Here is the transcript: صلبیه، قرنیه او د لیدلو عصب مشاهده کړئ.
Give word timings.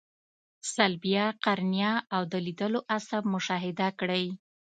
صلبیه، 0.73 1.25
قرنیه 1.43 1.93
او 2.15 2.21
د 2.31 2.33
لیدلو 2.45 2.79
عصب 2.95 3.23
مشاهده 3.33 3.87
کړئ. 3.99 4.25